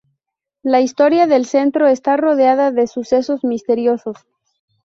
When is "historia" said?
0.81-1.27